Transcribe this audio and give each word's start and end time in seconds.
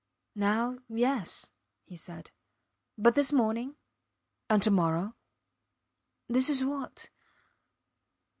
Now 0.33 0.79
yes, 0.89 1.51
he 1.83 1.95
said, 1.95 2.31
but 2.97 3.13
this 3.13 3.31
morning? 3.31 3.75
And 4.49 4.59
to 4.63 4.71
morrow?... 4.71 5.13
This 6.27 6.49
is 6.49 6.65
what 6.65 7.09